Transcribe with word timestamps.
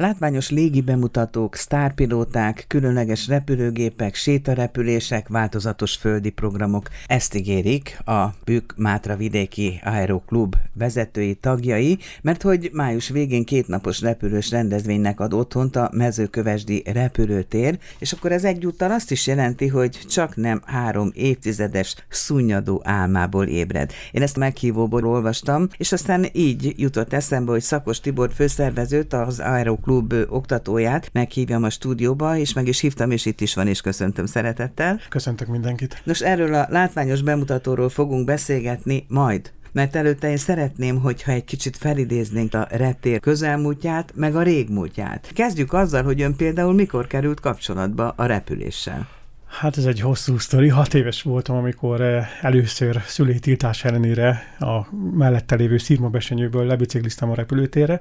Látványos 0.00 0.50
légi 0.50 0.80
bemutatók, 0.80 1.54
sztárpilóták, 1.54 2.64
különleges 2.68 3.28
repülőgépek, 3.28 4.14
sétarepülések, 4.14 5.28
változatos 5.28 5.94
földi 5.94 6.30
programok. 6.30 6.88
Ezt 7.06 7.34
ígérik 7.34 8.00
a 8.04 8.26
Bükk 8.44 8.72
Mátra 8.76 9.16
vidéki 9.16 9.80
Aeroklub 9.84 10.54
vezetői 10.74 11.34
tagjai, 11.34 11.98
mert 12.22 12.42
hogy 12.42 12.70
május 12.72 13.08
végén 13.08 13.44
kétnapos 13.44 14.00
repülős 14.00 14.50
rendezvénynek 14.50 15.20
ad 15.20 15.34
otthont 15.34 15.76
a 15.76 15.90
mezőkövesdi 15.92 16.82
repülőtér, 16.92 17.78
és 17.98 18.12
akkor 18.12 18.32
ez 18.32 18.44
egyúttal 18.44 18.90
azt 18.90 19.10
is 19.10 19.26
jelenti, 19.26 19.66
hogy 19.66 19.98
csak 20.08 20.36
nem 20.36 20.62
három 20.64 21.10
évtizedes 21.14 21.94
szunnyadó 22.08 22.82
álmából 22.84 23.46
ébred. 23.46 23.92
Én 24.10 24.22
ezt 24.22 24.36
meghívóból 24.36 25.04
olvastam, 25.04 25.68
és 25.76 25.92
aztán 25.92 26.26
így 26.32 26.74
jutott 26.76 27.12
eszembe, 27.12 27.50
hogy 27.50 27.62
Szakos 27.62 28.00
Tibor 28.00 28.30
főszervezőt, 28.34 29.12
az 29.12 29.38
Aeroklub 29.38 29.86
klub 29.88 30.14
oktatóját 30.28 31.10
meghívjam 31.12 31.64
a 31.64 31.70
stúdióba, 31.70 32.36
és 32.36 32.52
meg 32.52 32.68
is 32.68 32.80
hívtam, 32.80 33.10
és 33.10 33.26
itt 33.26 33.40
is 33.40 33.54
van, 33.54 33.66
és 33.66 33.80
köszöntöm 33.80 34.26
szeretettel. 34.26 35.00
Köszöntök 35.08 35.48
mindenkit. 35.48 36.00
Nos, 36.04 36.20
erről 36.20 36.54
a 36.54 36.66
látványos 36.70 37.22
bemutatóról 37.22 37.88
fogunk 37.88 38.24
beszélgetni 38.24 39.04
majd 39.08 39.52
mert 39.72 39.96
előtte 39.96 40.30
én 40.30 40.36
szeretném, 40.36 41.00
hogyha 41.00 41.32
egy 41.32 41.44
kicsit 41.44 41.76
felidéznénk 41.76 42.54
a 42.54 42.66
reptér 42.70 43.20
közelmúltját, 43.20 44.12
meg 44.14 44.36
a 44.36 44.42
régmúltját. 44.42 45.30
Kezdjük 45.34 45.72
azzal, 45.72 46.02
hogy 46.02 46.20
ön 46.20 46.36
például 46.36 46.74
mikor 46.74 47.06
került 47.06 47.40
kapcsolatba 47.40 48.12
a 48.16 48.26
repüléssel. 48.26 49.17
Hát 49.48 49.76
ez 49.76 49.84
egy 49.84 50.00
hosszú 50.00 50.38
sztori. 50.38 50.68
Hat 50.68 50.94
éves 50.94 51.22
voltam, 51.22 51.56
amikor 51.56 52.00
eh, 52.00 52.26
először 52.40 53.02
szülői 53.06 53.38
tiltás 53.38 53.84
ellenére 53.84 54.42
a 54.58 54.94
mellette 55.12 55.54
lévő 55.54 55.78
szírmabesenyőből 55.78 56.66
lebicikliztem 56.66 57.30
a 57.30 57.34
repülőtérre, 57.34 58.00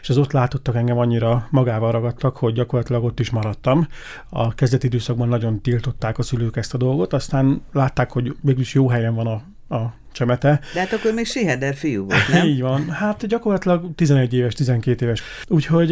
és 0.00 0.08
az 0.08 0.18
ott 0.18 0.32
látottak 0.32 0.76
engem 0.76 0.98
annyira 0.98 1.48
magával 1.50 1.92
ragadtak, 1.92 2.36
hogy 2.36 2.52
gyakorlatilag 2.52 3.04
ott 3.04 3.20
is 3.20 3.30
maradtam. 3.30 3.88
A 4.28 4.54
kezdeti 4.54 4.86
időszakban 4.86 5.28
nagyon 5.28 5.60
tiltották 5.60 6.18
a 6.18 6.22
szülők 6.22 6.56
ezt 6.56 6.74
a 6.74 6.78
dolgot, 6.78 7.12
aztán 7.12 7.62
látták, 7.72 8.10
hogy 8.10 8.36
mégis 8.40 8.74
jó 8.74 8.88
helyen 8.88 9.14
van 9.14 9.26
a 9.26 9.42
a 9.68 9.92
csemete. 10.18 10.60
De 10.74 10.80
hát 10.80 10.92
akkor 10.92 11.12
még 11.12 11.26
Siheder 11.26 11.74
fiú 11.74 12.04
volt, 12.04 12.28
nem? 12.32 12.46
Így 12.46 12.60
van. 12.60 12.90
Hát 12.90 13.26
gyakorlatilag 13.26 13.94
11 13.94 14.34
éves, 14.34 14.54
12 14.54 15.04
éves. 15.04 15.22
Úgyhogy 15.46 15.90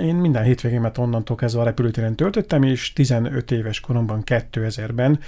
én 0.00 0.14
minden 0.14 0.42
hétvégémet 0.42 0.98
onnantól 0.98 1.36
kezdve 1.36 1.60
a 1.60 1.64
repülőtéren 1.64 2.14
töltöttem, 2.14 2.62
és 2.62 2.92
15 2.92 3.50
éves 3.50 3.80
koromban 3.80 4.22
2000-ben 4.26 5.18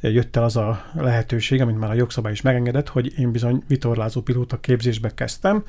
jött 0.00 0.36
el 0.36 0.44
az 0.44 0.56
a 0.56 0.84
lehetőség, 0.94 1.60
amit 1.60 1.78
már 1.78 1.90
a 1.90 1.94
jogszabály 1.94 2.32
is 2.32 2.40
megengedett, 2.40 2.88
hogy 2.88 3.12
én 3.18 3.32
bizony 3.32 3.62
vitorlázó 3.68 4.20
pilóta 4.20 4.60
képzésbe 4.60 5.14
kezdtem. 5.14 5.64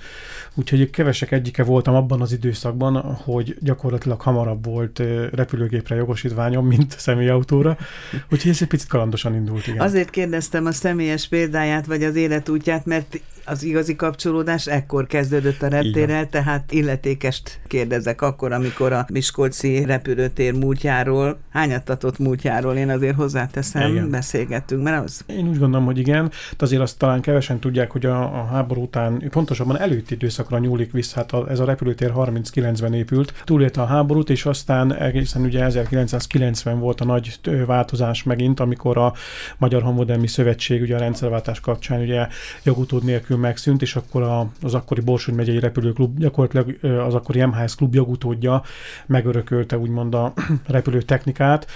Úgyhogy 0.53 0.89
kevesek 0.89 1.31
egyike 1.31 1.63
voltam 1.63 1.95
abban 1.95 2.21
az 2.21 2.31
időszakban, 2.31 3.01
hogy 3.01 3.55
gyakorlatilag 3.59 4.21
hamarabb 4.21 4.65
volt 4.65 5.01
repülőgépre 5.31 5.95
jogosítványom, 5.95 6.67
mint 6.67 6.95
személyautóra. 6.97 7.77
Úgyhogy 8.29 8.51
ez 8.51 8.61
egy 8.61 8.67
picit 8.67 8.87
kalandosan 8.87 9.35
indult, 9.35 9.67
igen. 9.67 9.79
Azért 9.79 10.09
kérdeztem 10.09 10.65
a 10.65 10.71
személyes 10.71 11.27
példáját, 11.27 11.85
vagy 11.85 12.03
az 12.03 12.15
életútját, 12.23 12.85
mert 12.85 13.21
az 13.45 13.63
igazi 13.63 13.95
kapcsolódás 13.95 14.67
ekkor 14.67 15.07
kezdődött 15.07 15.61
a 15.61 15.67
reptérrel, 15.67 16.29
tehát 16.29 16.71
illetékest 16.71 17.59
kérdezek 17.67 18.21
akkor, 18.21 18.51
amikor 18.51 18.93
a 18.93 19.05
Miskolci 19.11 19.85
repülőtér 19.85 20.53
múltjáról, 20.53 21.39
hányattatott 21.49 22.19
múltjáról 22.19 22.75
én 22.75 22.89
azért 22.89 23.15
hozzáteszem, 23.15 23.91
igen. 23.91 24.09
beszélgettünk, 24.09 24.83
mert 24.83 25.03
az... 25.03 25.23
Én 25.27 25.47
úgy 25.47 25.57
gondolom, 25.57 25.85
hogy 25.85 25.97
igen, 25.97 26.27
de 26.27 26.65
azért 26.65 26.81
azt 26.81 26.97
talán 26.97 27.21
kevesen 27.21 27.59
tudják, 27.59 27.91
hogy 27.91 28.05
a, 28.05 28.21
a 28.21 28.45
háború 28.45 28.81
után, 28.81 29.29
pontosabban 29.29 29.79
előtti 29.79 30.13
időszakra 30.13 30.57
nyúlik 30.59 30.91
vissza, 30.91 31.15
hát 31.15 31.31
a, 31.31 31.49
ez 31.49 31.59
a 31.59 31.65
repülőtér 31.65 32.11
39-ben 32.15 32.93
épült, 32.93 33.33
túlélte 33.43 33.81
a 33.81 33.85
háborút, 33.85 34.29
és 34.29 34.45
aztán 34.45 34.95
egészen 34.95 35.41
ugye 35.41 35.63
1990 35.63 36.79
volt 36.79 37.01
a 37.01 37.05
nagy 37.05 37.39
változás 37.65 38.23
megint, 38.23 38.59
amikor 38.59 38.97
a 38.97 39.13
Magyar 39.57 39.81
Honvédelmi 39.81 40.27
Szövetség 40.27 40.81
ugye 40.81 40.95
a 40.95 40.99
rendszerváltás 40.99 41.59
kapcsán 41.59 42.01
ugye 42.01 42.12
jogutód 42.63 43.03
nélkül 43.03 43.37
megszűnt, 43.37 43.81
és 43.81 43.95
akkor 43.95 44.21
a, 44.21 44.51
az 44.61 44.73
akkori 44.73 45.01
Borsony 45.01 45.35
megyei 45.35 45.59
repülőklub, 45.59 46.19
gyakorlatilag 46.19 46.77
az 47.07 47.13
akkori 47.13 47.45
MHS 47.45 47.75
klub 47.75 47.95
jogutódja 47.95 48.63
megörökölte 49.05 49.77
úgymond 49.77 50.15
a 50.15 50.33
repülőtechnikát, 50.67 51.67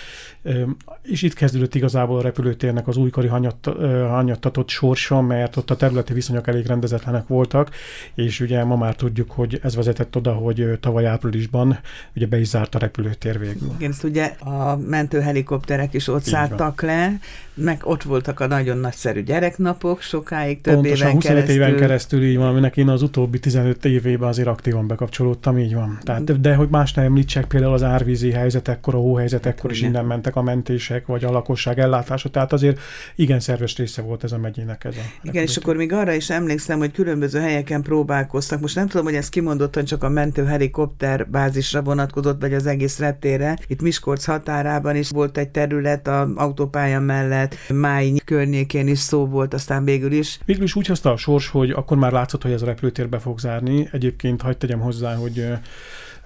és 1.01 1.21
itt 1.21 1.33
kezdődött 1.33 1.75
igazából 1.75 2.17
a 2.17 2.21
repülőtérnek 2.21 2.87
az 2.87 2.97
újkori 2.97 3.27
hanyatt, 3.27 3.65
hanyattatott 4.09 4.69
sorsa, 4.69 5.21
mert 5.21 5.55
ott 5.55 5.69
a 5.69 5.75
területi 5.75 6.13
viszonyok 6.13 6.47
elég 6.47 6.65
rendezetlenek 6.65 7.27
voltak, 7.27 7.69
és 8.13 8.39
ugye 8.39 8.63
ma 8.63 8.75
már 8.75 8.95
tudjuk, 8.95 9.31
hogy 9.31 9.59
ez 9.63 9.75
vezetett 9.75 10.15
oda, 10.15 10.33
hogy 10.33 10.77
tavaly 10.79 11.05
áprilisban 11.05 11.79
ugye 12.15 12.27
be 12.27 12.39
is 12.39 12.47
zárt 12.47 12.75
a 12.75 12.79
repülőtér 12.79 13.39
végül. 13.39 13.71
Igen, 13.77 13.91
ezt 13.91 14.03
ugye 14.03 14.25
a 14.25 14.77
mentőhelikopterek 14.77 15.93
is 15.93 16.07
ott 16.07 16.23
szálltak 16.23 16.81
le, 16.81 17.13
meg 17.53 17.81
ott 17.83 18.03
voltak 18.03 18.39
a 18.39 18.47
nagyon 18.47 18.77
nagyszerű 18.77 19.23
gyereknapok, 19.23 20.01
sokáig, 20.17 20.61
több 20.61 20.73
Pontosan, 20.73 21.07
éven 21.07 21.13
25 21.13 21.33
keresztül. 21.37 21.63
éven 21.63 21.75
keresztül 21.79 22.23
így 22.23 22.37
van, 22.37 22.47
aminek 22.47 22.77
én 22.77 22.89
az 22.89 23.01
utóbbi 23.01 23.39
15 23.39 23.85
évében 23.85 24.29
azért 24.29 24.47
aktívan 24.47 24.87
bekapcsolódtam, 24.87 25.57
így 25.57 25.73
van. 25.73 25.99
Tehát, 26.03 26.23
de, 26.23 26.33
de 26.33 26.55
hogy 26.55 26.67
más 26.69 26.93
nem 26.93 27.05
említsek, 27.05 27.45
például 27.45 27.73
az 27.73 27.83
árvízi 27.83 28.31
helyzetekkor, 28.31 28.95
a 28.95 28.97
hóhelyzetekkor 28.97 29.71
is 29.71 29.81
innen 29.81 30.05
mentek 30.05 30.35
a 30.35 30.41
mentések, 30.41 31.05
vagy 31.05 31.23
a 31.23 31.31
lakosság 31.31 31.79
ellátása, 31.79 32.29
tehát 32.29 32.53
azért 32.53 32.79
igen 33.15 33.39
szerves 33.39 33.77
része 33.77 34.01
volt 34.01 34.23
ez 34.23 34.31
a 34.31 34.37
megyének 34.37 34.83
ez 34.83 34.95
a 34.95 34.99
Igen, 35.21 35.43
és 35.43 35.57
akkor 35.57 35.75
még 35.75 35.93
arra 35.93 36.13
is 36.13 36.29
emlékszem, 36.29 36.77
hogy 36.77 36.91
különböző 36.91 37.39
helyeken 37.39 37.81
próbálkoztak. 37.81 38.61
Most 38.61 38.75
nem 38.75 38.87
tudom, 38.87 39.05
hogy 39.05 39.15
ez 39.15 39.29
kimondottan 39.29 39.85
csak 39.85 40.03
a 40.03 40.09
mentő 40.09 40.45
helikopter 40.45 41.27
bázisra 41.29 41.81
vonatkozott, 41.81 42.41
vagy 42.41 42.53
az 42.53 42.65
egész 42.65 42.99
reptére. 42.99 43.57
Itt 43.67 43.81
Miskolc 43.81 44.25
határában 44.25 44.95
is 44.95 45.09
volt 45.09 45.37
egy 45.37 45.49
terület 45.49 46.07
a 46.07 46.29
autópálya 46.35 46.99
mellett, 46.99 47.55
Máj 47.73 48.13
környékén 48.25 48.87
is 48.87 48.99
szó 48.99 49.25
volt, 49.25 49.53
aztán 49.53 49.83
végül 49.83 50.06
is. 50.11 50.39
Végül 50.45 50.63
is 50.63 50.75
úgy 50.75 50.87
hozta 50.87 51.11
a 51.11 51.17
sors, 51.17 51.47
hogy 51.47 51.69
akkor 51.69 51.97
már 51.97 52.11
látszott, 52.11 52.41
hogy 52.41 52.51
ez 52.51 52.61
a 52.61 52.65
repülőtér 52.65 53.09
be 53.09 53.19
fog 53.19 53.39
zárni. 53.39 53.89
Egyébként 53.91 54.41
hagyd 54.41 54.57
tegyem 54.57 54.79
hozzá, 54.79 55.15
hogy 55.15 55.47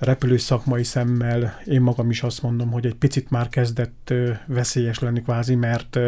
repülő 0.01 0.38
szakmai 0.38 0.84
szemmel 0.84 1.59
én 1.66 1.81
magam 1.81 2.09
is 2.09 2.23
azt 2.23 2.41
mondom, 2.41 2.72
hogy 2.72 2.85
egy 2.85 2.95
picit 2.95 3.29
már 3.29 3.50
kezdett 3.50 4.13
veszélyes 4.45 5.00
lenni 5.00 5.22
kvázi, 5.22 5.56
mert 5.56 6.00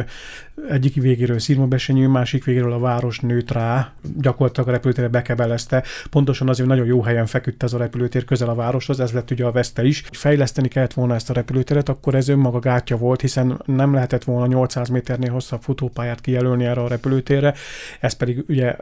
egyik 0.70 0.96
végéről 0.96 1.40
szírmabesenyő, 1.40 2.08
másik 2.08 2.44
végéről 2.44 2.74
a 2.74 2.80
város 2.80 3.20
nőtt 3.20 3.52
rá, 3.52 3.92
gyakorlatilag 4.18 4.70
a 4.70 4.72
repülőtérre 4.72 5.08
bekebelezte. 5.08 5.84
Pontosan 6.10 6.50
azért 6.50 6.68
nagyon 6.68 6.86
jó 6.86 7.02
helyen 7.02 7.26
feküdt 7.26 7.64
ez 7.64 7.74
a 7.74 7.78
repülőtér 7.78 8.26
közel 8.26 8.50
a 8.50 8.56
városhoz, 8.56 9.00
ez 9.00 9.12
lett 9.12 9.32
ugye 9.32 9.46
a 9.46 9.52
veszte 9.52 9.84
is. 9.84 10.04
Fejleszteni 10.12 10.68
kellett 10.68 10.94
volna 10.94 11.16
ezt 11.16 11.30
a 11.30 11.34
repülőteret, 11.34 11.90
akkor 11.90 12.16
ez 12.16 12.28
önmaga 12.28 12.60
gátja 12.60 12.98
volt, 12.98 13.22
hiszen 13.22 13.62
nem 13.66 13.94
lehetett 13.94 14.24
volna 14.24 14.46
800 14.46 14.90
méternél 14.90 15.32
hosszabb 15.32 15.62
futópályát 15.62 16.22
kijelölni 16.22 16.66
erre 16.66 16.82
a 16.82 16.88
repülőtérre. 16.88 17.54
Ez 18.00 18.14
pedig 18.14 18.44
ugye 18.48 18.76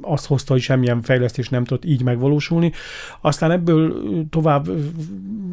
azt 0.00 0.26
hozta, 0.26 0.52
hogy 0.52 0.62
semmilyen 0.62 1.02
fejlesztés 1.02 1.48
nem 1.48 1.64
tudott 1.64 1.84
így 1.84 2.02
megvalósulni. 2.02 2.72
Aztán 3.20 3.50
ebből 3.50 3.94
tovább 4.30 4.55
tovább 4.62 4.80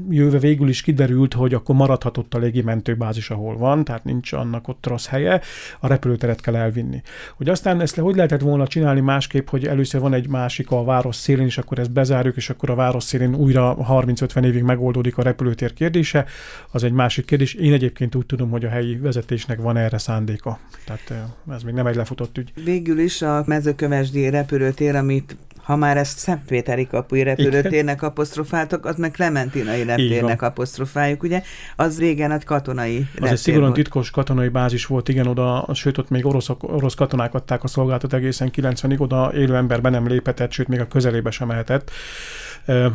jöve 0.09 0.39
végül 0.39 0.69
is 0.69 0.81
kiderült, 0.81 1.33
hogy 1.33 1.53
akkor 1.53 1.75
maradhatott 1.75 2.33
a 2.33 2.37
légimentőbázis, 2.37 3.29
ahol 3.29 3.57
van, 3.57 3.83
tehát 3.83 4.03
nincs 4.03 4.33
annak 4.33 4.67
ott 4.67 4.87
rossz 4.87 5.07
helye, 5.07 5.41
a 5.79 5.87
repülőteret 5.87 6.41
kell 6.41 6.55
elvinni. 6.55 7.01
Hogy 7.37 7.49
aztán 7.49 7.81
ezt 7.81 7.95
hogy 7.95 8.15
lehetett 8.15 8.41
volna 8.41 8.67
csinálni 8.67 8.99
másképp, 8.99 9.49
hogy 9.49 9.65
először 9.65 10.01
van 10.01 10.13
egy 10.13 10.27
másik 10.27 10.71
a 10.71 10.83
város 10.83 11.15
szélén, 11.15 11.45
és 11.45 11.57
akkor 11.57 11.79
ezt 11.79 11.91
bezárjuk, 11.91 12.35
és 12.35 12.49
akkor 12.49 12.69
a 12.69 12.75
város 12.75 13.03
szélén 13.03 13.35
újra 13.35 13.77
30-50 13.89 14.45
évig 14.45 14.63
megoldódik 14.63 15.17
a 15.17 15.21
repülőtér 15.21 15.73
kérdése, 15.73 16.25
az 16.71 16.83
egy 16.83 16.91
másik 16.91 17.25
kérdés. 17.25 17.53
Én 17.53 17.73
egyébként 17.73 18.15
úgy 18.15 18.25
tudom, 18.25 18.49
hogy 18.49 18.65
a 18.65 18.69
helyi 18.69 18.95
vezetésnek 18.95 19.61
van 19.61 19.77
erre 19.77 19.97
szándéka. 19.97 20.59
Tehát 20.85 21.33
ez 21.51 21.63
még 21.63 21.73
nem 21.73 21.87
egy 21.87 21.95
lefutott 21.95 22.37
ügy. 22.37 22.51
Végül 22.63 22.99
is 22.99 23.21
a 23.21 23.43
mezőkövesdi 23.47 24.29
repülőtér, 24.29 24.95
amit 24.95 25.37
ha 25.63 25.75
már 25.75 25.97
ezt 25.97 26.17
Szentpéteri 26.17 26.87
kapuj 26.87 27.23
repülőtérnek 27.23 28.01
apostrofáltak, 28.01 28.85
az 28.85 28.95
meg 28.95 29.11
Clementinai 29.11 29.83
reptérnek 29.83 30.41
apostrofáljuk, 30.41 31.23
ugye? 31.23 31.41
Az 31.75 31.99
régen 31.99 32.31
egy 32.31 32.43
katonai 32.43 33.07
Az 33.21 33.29
egy 33.29 33.37
szigorúan 33.37 33.69
volt. 33.69 33.81
titkos 33.81 34.11
katonai 34.11 34.47
bázis 34.47 34.85
volt, 34.85 35.09
igen, 35.09 35.27
oda, 35.27 35.67
sőt, 35.73 35.97
ott 35.97 36.09
még 36.09 36.25
orosz, 36.25 36.49
orosz 36.59 36.93
katonák 36.93 37.33
adták 37.33 37.63
a 37.63 37.67
szolgáltat 37.67 38.13
egészen 38.13 38.51
90-ig, 38.55 38.99
oda 38.99 39.31
élő 39.33 39.55
ember 39.55 39.81
be 39.81 39.89
nem 39.89 40.07
léphetett, 40.07 40.51
sőt, 40.51 40.67
még 40.67 40.79
a 40.79 40.87
közelébe 40.87 41.31
sem 41.31 41.47
mehetett. 41.47 41.91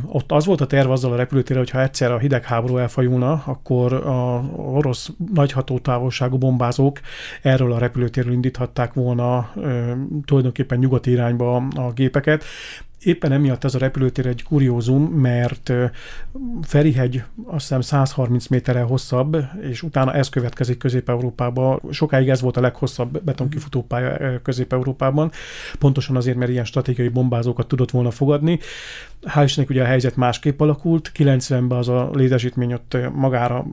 Ott 0.07 0.33
az 0.33 0.47
volt 0.47 0.61
a 0.61 0.67
terv 0.67 0.91
azzal 0.91 1.13
a 1.13 1.17
repülőtérrel, 1.17 1.63
hogy 1.63 1.73
ha 1.73 1.83
egyszer 1.83 2.13
a 2.13 2.19
hidegháború 2.19 2.77
elfajulna, 2.77 3.43
akkor 3.47 3.93
a 3.93 4.45
orosz 4.57 5.11
nagyhatótávolságú 5.35 6.39
bombázók 6.39 7.01
erről 7.43 7.73
a 7.73 7.79
repülőtérről 7.79 8.33
indíthatták 8.33 8.93
volna 8.93 9.53
tulajdonképpen 10.25 10.79
nyugati 10.79 11.11
irányba 11.11 11.57
a 11.57 11.93
gépeket, 11.93 12.45
éppen 13.03 13.33
emiatt 13.33 13.65
ez 13.65 13.75
a 13.75 13.79
repülőtér 13.79 14.27
egy 14.27 14.43
kuriózum, 14.43 15.03
mert 15.03 15.73
Ferihegy 16.63 17.23
azt 17.45 17.61
hiszem 17.61 17.81
130 17.81 18.47
méterrel 18.47 18.85
hosszabb, 18.85 19.37
és 19.61 19.83
utána 19.83 20.15
ez 20.15 20.29
következik 20.29 20.79
Közép-Európába. 20.79 21.81
Sokáig 21.91 22.29
ez 22.29 22.41
volt 22.41 22.57
a 22.57 22.61
leghosszabb 22.61 23.23
betonkifutópálya 23.23 24.41
Közép-Európában, 24.43 25.31
pontosan 25.79 26.17
azért, 26.17 26.37
mert 26.37 26.51
ilyen 26.51 26.65
stratégiai 26.65 27.09
bombázókat 27.09 27.69
tudott 27.69 27.91
volna 27.91 28.11
fogadni. 28.11 28.59
Hál' 29.27 29.43
Istennek 29.45 29.71
ugye 29.71 29.83
a 29.83 29.87
helyzet 29.87 30.17
másképp 30.17 30.61
alakult, 30.61 31.13
90-ben 31.17 31.79
az 31.79 31.89
a 31.89 32.11
létesítmény 32.13 32.73
ott 32.73 32.97
magára, 33.15 33.67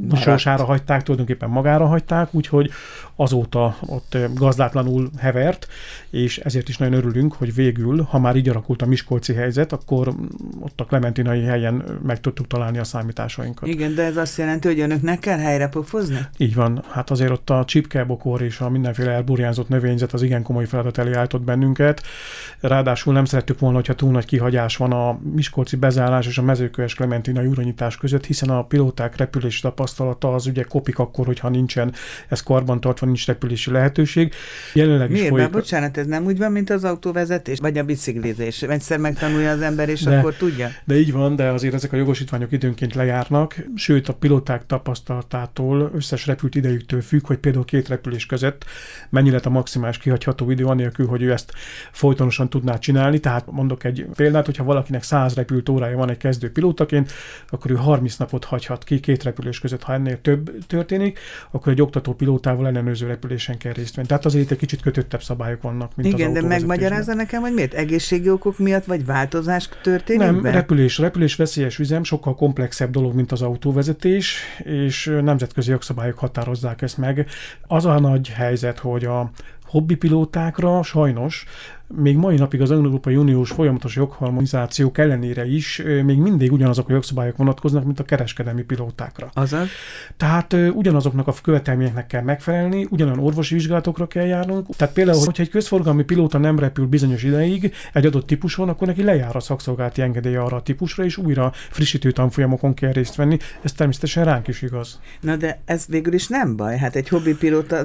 Maradt. 0.00 0.22
sorsára 0.22 0.64
hagyták, 0.64 1.02
tulajdonképpen 1.02 1.48
magára 1.48 1.86
hagyták, 1.86 2.34
úgyhogy 2.34 2.70
azóta 3.16 3.76
ott 3.86 4.16
gazdátlanul 4.34 5.10
hevert, 5.18 5.66
és 6.10 6.38
ezért 6.38 6.68
is 6.68 6.78
nagyon 6.78 6.94
örülünk, 6.94 7.32
hogy 7.32 7.54
végül, 7.54 8.02
ha 8.02 8.18
már 8.18 8.36
így 8.36 8.48
alakult 8.48 8.82
a 8.82 8.86
Miskolci 8.86 9.32
helyzet, 9.32 9.72
akkor 9.72 10.14
ott 10.60 10.80
a 10.80 10.84
Klementinai 10.84 11.42
helyen 11.42 11.84
meg 12.06 12.20
tudtuk 12.20 12.46
találni 12.46 12.78
a 12.78 12.84
számításainkat. 12.84 13.68
Igen, 13.68 13.94
de 13.94 14.02
ez 14.02 14.16
azt 14.16 14.38
jelenti, 14.38 14.68
hogy 14.68 14.80
önöknek 14.80 15.18
kell 15.18 15.38
helyre 15.38 15.68
pofozni? 15.68 16.18
Így 16.36 16.54
van. 16.54 16.84
Hát 16.90 17.10
azért 17.10 17.30
ott 17.30 17.50
a 17.50 17.64
csipkelbokor 17.64 18.42
és 18.42 18.60
a 18.60 18.70
mindenféle 18.70 19.10
elburjánzott 19.10 19.68
növényzet 19.68 20.12
az 20.12 20.22
igen 20.22 20.42
komoly 20.42 20.66
feladat 20.66 20.98
elé 20.98 21.12
állított 21.12 21.42
bennünket. 21.42 22.02
Ráadásul 22.60 23.12
nem 23.12 23.24
szerettük 23.24 23.58
volna, 23.58 23.76
hogyha 23.76 23.94
túl 23.94 24.10
nagy 24.10 24.24
kihagyás 24.24 24.76
van 24.76 24.92
a 24.92 25.18
Miskolci 25.34 25.76
bezárás 25.76 26.26
és 26.26 26.38
a 26.38 26.42
mezőköves 26.42 26.94
Klementinai 26.94 27.46
uranyítás 27.46 27.96
között, 27.96 28.24
hiszen 28.24 28.48
a 28.48 28.64
pilóták 28.64 29.16
repülési 29.16 29.60
tapasztalata 29.60 30.34
az 30.34 30.46
ugye 30.46 30.62
kopik 30.62 30.98
akkor, 30.98 31.26
hogyha 31.26 31.48
nincsen 31.48 31.92
ez 32.28 32.42
karbantartva, 32.42 33.05
nincs 33.06 33.26
repülési 33.26 33.70
lehetőség. 33.70 34.32
Jelenleg 34.72 35.10
Miért? 35.10 35.24
is 35.24 35.30
folyik... 35.30 35.50
bocsánat, 35.50 35.96
ez 35.96 36.06
nem 36.06 36.24
úgy 36.24 36.38
van, 36.38 36.52
mint 36.52 36.70
az 36.70 36.84
autóvezetés, 36.84 37.58
vagy 37.58 37.78
a 37.78 37.84
biciklizés. 37.84 38.62
Egyszer 38.62 38.98
megtanulja 38.98 39.50
az 39.50 39.60
ember, 39.60 39.88
és 39.88 40.02
de, 40.02 40.18
akkor 40.18 40.34
tudja? 40.34 40.70
De 40.84 40.98
így 40.98 41.12
van, 41.12 41.36
de 41.36 41.48
azért 41.48 41.74
ezek 41.74 41.92
a 41.92 41.96
jogosítványok 41.96 42.52
időnként 42.52 42.94
lejárnak, 42.94 43.56
sőt 43.74 44.08
a 44.08 44.14
pilóták 44.14 44.66
tapasztalatától, 44.66 45.90
összes 45.94 46.26
repült 46.26 46.54
idejüktől 46.54 47.00
függ, 47.00 47.26
hogy 47.26 47.38
például 47.38 47.64
két 47.64 47.88
repülés 47.88 48.26
között 48.26 48.64
mennyi 49.10 49.30
lett 49.30 49.46
a 49.46 49.50
maximális 49.50 49.98
kihagyható 49.98 50.50
idő, 50.50 50.64
anélkül, 50.64 51.06
hogy 51.06 51.22
ő 51.22 51.32
ezt 51.32 51.52
folytonosan 51.92 52.48
tudná 52.48 52.78
csinálni. 52.78 53.18
Tehát 53.18 53.50
mondok 53.50 53.84
egy 53.84 54.06
példát, 54.14 54.44
hogyha 54.44 54.64
valakinek 54.64 55.02
100 55.02 55.34
repült 55.34 55.68
órája 55.68 55.96
van 55.96 56.10
egy 56.10 56.16
kezdő 56.16 56.50
pilótaként, 56.50 57.12
akkor 57.48 57.70
ő 57.70 57.74
30 57.74 58.16
napot 58.16 58.44
hagyhat 58.44 58.84
ki 58.84 59.00
két 59.00 59.22
repülés 59.22 59.60
között, 59.60 59.82
ha 59.82 59.92
ennél 59.92 60.20
több 60.20 60.66
történik, 60.66 61.18
akkor 61.50 61.72
egy 61.72 61.82
oktató 61.82 62.14
pilótával 62.14 62.66
ellenőrző 62.96 63.06
repülésen 63.06 63.58
kell 63.58 63.72
részt 63.72 63.94
venni. 63.94 64.08
Tehát 64.08 64.24
azért 64.24 64.50
egy 64.50 64.58
kicsit 64.58 64.80
kötöttebb 64.80 65.22
szabályok 65.22 65.62
vannak, 65.62 65.96
mint 65.96 66.12
Igen, 66.12 66.28
az 66.28 66.34
de 66.34 66.42
megmagyarázza 66.42 67.14
nekem, 67.14 67.40
hogy 67.40 67.54
miért? 67.54 67.74
Egészségi 67.74 68.30
okok 68.30 68.58
miatt, 68.58 68.84
vagy 68.84 69.04
változás 69.04 69.68
történik? 69.82 70.22
Nem, 70.22 70.42
be? 70.42 70.50
repülés, 70.50 70.98
repülés 70.98 71.36
veszélyes 71.36 71.78
üzem, 71.78 72.04
sokkal 72.04 72.34
komplexebb 72.34 72.90
dolog, 72.90 73.14
mint 73.14 73.32
az 73.32 73.42
autóvezetés, 73.42 74.38
és 74.58 75.12
nemzetközi 75.22 75.70
jogszabályok 75.70 76.18
határozzák 76.18 76.82
ezt 76.82 76.98
meg. 76.98 77.26
Az 77.66 77.84
a 77.84 77.98
nagy 77.98 78.28
helyzet, 78.28 78.78
hogy 78.78 79.04
a 79.04 79.30
hobbipilótákra 79.64 80.82
sajnos 80.82 81.44
még 81.94 82.16
mai 82.16 82.36
napig 82.36 82.60
az 82.60 82.70
Európai 82.70 83.16
Uniós 83.16 83.50
folyamatos 83.50 83.96
jogharmonizációk 83.96 84.98
ellenére 84.98 85.46
is 85.46 85.82
még 86.04 86.18
mindig 86.18 86.52
ugyanazok 86.52 86.88
a 86.88 86.92
jogszabályok 86.92 87.36
vonatkoznak, 87.36 87.84
mint 87.84 88.00
a 88.00 88.04
kereskedelmi 88.04 88.62
pilótákra. 88.62 89.30
Azaz? 89.34 89.68
Tehát 90.16 90.52
ugyanazoknak 90.52 91.26
a 91.28 91.34
követelményeknek 91.42 92.06
kell 92.06 92.22
megfelelni, 92.22 92.86
ugyanolyan 92.90 93.18
orvosi 93.18 93.54
vizsgálatokra 93.54 94.06
kell 94.06 94.26
járnunk. 94.26 94.76
Tehát 94.76 94.94
például, 94.94 95.24
hogyha 95.24 95.42
egy 95.42 95.48
közforgalmi 95.48 96.02
pilóta 96.02 96.38
nem 96.38 96.58
repül 96.58 96.86
bizonyos 96.86 97.22
ideig 97.22 97.74
egy 97.92 98.06
adott 98.06 98.26
típuson, 98.26 98.68
akkor 98.68 98.86
neki 98.86 99.02
lejár 99.02 99.36
a 99.36 99.40
szakszolgálati 99.40 100.02
engedélye 100.02 100.40
arra 100.40 100.56
a 100.56 100.62
típusra, 100.62 101.04
és 101.04 101.16
újra 101.16 101.52
frissítő 101.70 102.10
tanfolyamokon 102.10 102.74
kell 102.74 102.92
részt 102.92 103.14
venni. 103.14 103.36
Ez 103.62 103.72
természetesen 103.72 104.24
ránk 104.24 104.48
is 104.48 104.62
igaz. 104.62 105.00
Na 105.20 105.36
de 105.36 105.60
ez 105.64 105.84
végül 105.88 106.12
is 106.12 106.28
nem 106.28 106.56
baj. 106.56 106.76
Hát 106.76 106.96
egy 106.96 107.08
hobbipilóta 107.08 107.82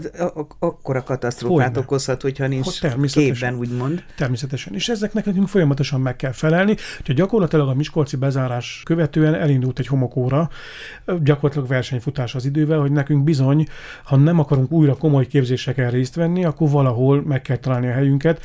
akkora 0.59 1.03
katasztrófát 1.03 1.77
okozhat, 1.77 2.21
hogyha 2.21 2.47
nincs 2.47 2.81
képben, 3.11 3.55
úgymond 3.55 3.90
mond. 3.91 4.03
Természetesen. 4.15 4.73
És 4.73 4.89
ezeknek 4.89 5.25
nekünk 5.25 5.47
folyamatosan 5.47 6.01
meg 6.01 6.15
kell 6.15 6.31
felelni. 6.31 6.75
Úgyhogy 6.99 7.15
gyakorlatilag 7.15 7.67
a 7.67 7.73
Miskolci 7.73 8.15
bezárás 8.15 8.81
követően 8.85 9.33
elindult 9.33 9.79
egy 9.79 9.87
homokóra, 9.87 10.49
gyakorlatilag 11.05 11.67
versenyfutás 11.67 12.35
az 12.35 12.45
idővel, 12.45 12.79
hogy 12.79 12.91
nekünk 12.91 13.23
bizony, 13.23 13.67
ha 14.03 14.15
nem 14.15 14.39
akarunk 14.39 14.71
újra 14.71 14.95
komoly 14.95 15.27
képzéseken 15.27 15.89
részt 15.89 16.15
venni, 16.15 16.45
akkor 16.45 16.69
valahol 16.69 17.21
meg 17.21 17.41
kell 17.41 17.57
találni 17.57 17.87
a 17.87 17.91
helyünket, 17.91 18.41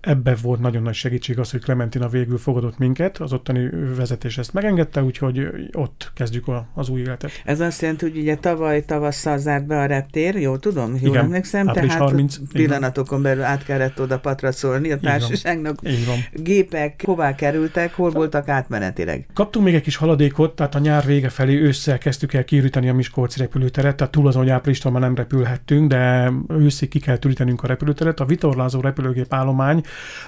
Ebben 0.00 0.36
volt 0.42 0.60
nagyon 0.60 0.82
nagy 0.82 0.94
segítség 0.94 1.38
az, 1.38 1.50
hogy 1.50 1.60
Clementina 1.60 2.08
végül 2.08 2.38
fogadott 2.38 2.78
minket, 2.78 3.18
az 3.18 3.32
ottani 3.32 3.68
vezetés 3.96 4.38
ezt 4.38 4.52
megengedte, 4.52 5.02
úgyhogy 5.02 5.48
ott 5.72 6.10
kezdjük 6.14 6.48
a, 6.48 6.68
az 6.74 6.88
új 6.88 7.00
életet. 7.00 7.30
Ez 7.44 7.60
azt 7.60 7.80
jelenti, 7.80 8.08
hogy 8.08 8.18
ugye 8.18 8.36
tavaly 8.36 8.84
tavasszal 8.84 9.38
zárt 9.38 9.66
be 9.66 9.78
a 9.78 9.86
reptér, 9.86 10.36
jól 10.36 10.58
tudom, 10.58 10.90
jól 10.90 11.10
Igen, 11.10 11.24
emlékszem, 11.24 11.66
tehát 11.66 11.92
30, 11.92 12.36
pillanatokon 12.52 13.22
belül 13.22 13.42
át 13.42 13.64
kellett 13.64 14.00
oda 14.00 14.18
patraszolni 14.18 14.92
a 14.92 14.98
társaságnak. 14.98 15.78
Így 15.86 16.06
van. 16.06 16.16
Gépek 16.32 17.02
hová 17.04 17.34
kerültek, 17.34 17.94
hol 17.94 18.10
voltak 18.10 18.48
átmenetileg? 18.48 19.26
Kaptunk 19.34 19.64
még 19.64 19.74
egy 19.74 19.82
kis 19.82 19.96
haladékot, 19.96 20.56
tehát 20.56 20.74
a 20.74 20.78
nyár 20.78 21.06
vége 21.06 21.28
felé 21.28 21.54
ősszel 21.54 21.98
kezdtük 21.98 22.32
el 22.32 22.44
kiüríteni 22.44 22.88
a 22.88 22.94
Miskolci 22.94 23.38
repülőteret, 23.38 23.96
tehát 23.96 24.12
túl 24.12 24.26
azon, 24.26 24.42
hogy 24.42 24.50
áprilistól 24.50 24.92
már 24.92 25.00
nem 25.00 25.14
repülhettünk, 25.14 25.88
de 25.88 26.32
őszig 26.48 26.88
ki 26.88 26.98
kell 26.98 27.18
ürítenünk 27.24 27.62
a 27.62 27.66
repülőteret. 27.66 28.20
A 28.20 28.24
vitorlázó 28.24 28.80
repülőgép 28.80 29.34
állomány 29.34 29.82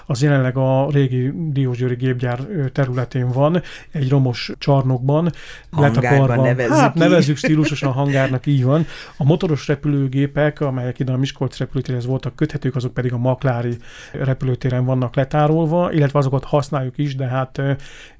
az 0.06 0.22
jelenleg 0.22 0.56
a 0.56 0.88
régi 0.90 1.32
Diósgyőri 1.50 1.94
gépgyár 1.94 2.38
területén 2.72 3.28
van, 3.28 3.62
egy 3.90 4.08
romos 4.08 4.52
csarnokban. 4.58 5.32
Hangárban 5.70 6.40
nevezzük 6.40 6.76
Hát 6.76 6.94
nevezzük 6.94 7.36
stílusosan 7.36 7.92
hangárnak, 7.92 8.46
így 8.46 8.64
van. 8.64 8.86
A 9.16 9.24
motoros 9.24 9.66
repülőgépek, 9.68 10.60
amelyek 10.60 10.98
ide 10.98 11.12
a 11.12 11.16
Miskolc 11.16 11.58
repülőtérhez 11.58 12.06
voltak 12.06 12.36
köthetők, 12.36 12.76
azok 12.76 12.94
pedig 12.94 13.12
a 13.12 13.18
Maklári 13.18 13.76
repülőtéren 14.12 14.84
vannak 14.84 15.16
letárolva, 15.16 15.92
illetve 15.92 16.18
azokat 16.18 16.44
használjuk 16.44 16.98
is, 16.98 17.16
de 17.16 17.26
hát 17.26 17.62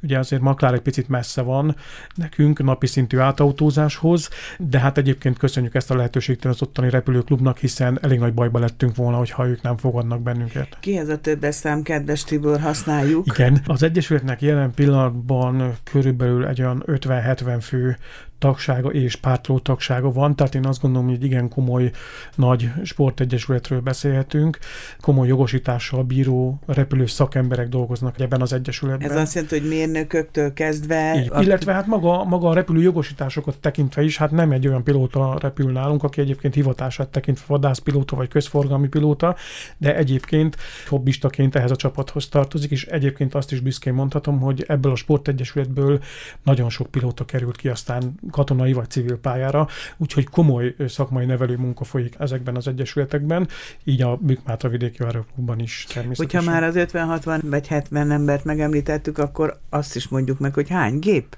ugye 0.03 0.19
azért 0.19 0.43
Maklár 0.43 0.75
egy 0.75 0.81
picit 0.81 1.09
messze 1.09 1.43
van 1.43 1.77
nekünk 2.15 2.63
napi 2.63 2.87
szintű 2.87 3.19
átautózáshoz, 3.19 4.29
de 4.59 4.79
hát 4.79 4.99
egyébként 4.99 5.39
köszönjük 5.39 5.75
ezt 5.75 5.91
a 5.91 5.97
lehetőséget 5.97 6.45
az 6.45 6.63
ottani 6.63 6.91
repülőklubnak, 6.91 7.59
hiszen 7.59 7.99
elég 8.03 8.19
nagy 8.19 8.35
bajba 8.35 8.59
lettünk 8.59 8.97
volna, 8.97 9.17
hogyha 9.17 9.47
ők 9.47 9.63
nem 9.63 9.77
fogadnak 9.77 10.23
bennünket. 10.23 10.77
Ki 10.81 10.97
ez 10.97 11.09
a 11.09 11.19
több 11.33 11.45
eszem, 11.45 11.83
kedves 11.83 12.25
Tibor, 12.25 12.61
használjuk? 12.61 13.27
Igen, 13.27 13.61
az 13.67 13.83
Egyesületnek 13.83 14.43
jelen 14.43 14.75
pillanatban 14.75 15.77
körülbelül 15.85 16.47
egy 16.47 16.61
olyan 16.61 16.83
50-70 16.87 17.59
fő 17.61 17.97
tagsága 18.43 18.89
és 18.89 19.17
pártló 19.17 19.59
tagsága 19.59 20.13
van, 20.13 20.37
tehát 20.37 20.55
én 20.55 20.67
azt 20.67 20.81
gondolom, 20.81 21.07
hogy 21.07 21.17
egy 21.17 21.25
igen 21.25 21.49
komoly 21.49 21.91
nagy 22.35 22.71
sportegyesületről 22.83 23.81
beszélhetünk, 23.81 24.59
komoly 25.01 25.29
jogosítással 25.29 26.03
bíró 26.03 26.59
repülő 26.67 27.07
szakemberek 27.07 27.69
dolgoznak 27.69 28.21
ebben 28.21 28.41
az 28.41 28.53
egyesületben. 28.53 29.11
Ez 29.11 29.17
azt 29.17 29.35
jelenti, 29.35 29.59
hogy 29.59 29.69
mérnököktől 29.69 30.53
kezdve... 30.53 31.15
Így, 31.17 31.29
a... 31.33 31.43
Illetve 31.43 31.73
hát 31.73 31.87
maga, 31.87 32.25
maga 32.25 32.49
a 32.49 32.55
repülő 32.55 32.81
jogosításokat 32.81 33.59
tekintve 33.59 34.03
is, 34.03 34.17
hát 34.17 34.31
nem 34.31 34.51
egy 34.53 34.69
olyan 34.69 34.85
pilóta 34.85 35.37
repül 35.41 35.73
nálunk, 35.73 36.03
aki 36.03 36.21
egyébként 36.21 36.55
hivatását 36.55 37.09
tekintve 37.09 37.45
vadászpilóta 37.47 38.17
vagy 38.17 38.29
közforgalmi 38.29 38.89
pilóta, 38.89 39.37
de 39.79 39.97
egyébként 39.97 40.57
hobbistaként 40.89 41.57
ehhez 41.57 41.71
a 41.71 41.77
csapathoz 41.77 42.29
tartozik, 42.29 42.71
és 42.71 42.87
egyébként 42.87 43.35
azt 43.35 43.53
is 43.53 43.61
büszkén 43.61 43.95
mondhatom, 43.95 44.41
hogy 44.41 44.65
ebből 44.69 44.93
a 44.93 44.97
sportegyesületből 44.97 46.01
nagyon 46.43 46.71
sok 46.71 46.87
pilóta 46.87 47.25
került 47.25 47.57
ki 47.57 47.69
aztán 47.69 48.15
katonai 48.33 48.73
vagy 48.73 48.91
civil 48.91 49.17
pályára, 49.17 49.69
úgyhogy 49.97 50.29
komoly 50.29 50.75
szakmai 50.89 51.25
nevelő 51.25 51.57
munka 51.57 51.85
folyik 51.85 52.15
ezekben 52.19 52.57
az 52.57 52.69
egyesületekben, 52.69 53.49
így 53.85 54.03
a 54.03 54.17
Bükmátra 54.17 54.69
vidéki 54.69 55.03
aeroklubban 55.03 55.59
is 55.59 55.87
természetesen. 55.95 56.41
Hogyha 56.41 56.53
már 56.53 56.69
az 56.69 56.75
50-60 56.93 57.41
vagy 57.43 57.67
70 57.67 58.11
embert 58.11 58.45
megemlítettük, 58.45 59.19
akkor 59.19 59.59
azt 59.71 59.97
is 59.97 60.09
mondjuk 60.09 60.39
meg, 60.39 60.55
hogy 60.55 60.69
hány 60.69 60.99
gép? 60.99 61.37